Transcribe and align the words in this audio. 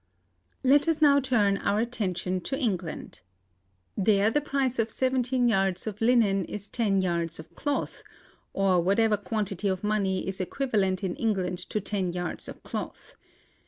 "Let 0.63 0.87
us 0.87 0.99
now 0.99 1.19
turn 1.19 1.59
our 1.59 1.79
attention 1.79 2.41
to 2.49 2.57
England. 2.57 3.21
There 3.95 4.31
the 4.31 4.41
price 4.41 4.79
of 4.79 4.89
seventeen 4.89 5.47
yards 5.47 5.85
of 5.85 6.01
linen 6.01 6.43
is 6.45 6.69
ten 6.69 7.03
yards 7.03 7.37
of 7.39 7.53
cloth, 7.53 8.01
or 8.51 8.81
whatever 8.81 9.15
quantity 9.15 9.67
of 9.67 9.83
money 9.83 10.27
is 10.27 10.41
equivalent 10.41 11.03
in 11.03 11.15
England 11.17 11.59
to 11.69 11.79
ten 11.79 12.13
yards 12.13 12.47
of 12.47 12.63
cloth. 12.63 13.13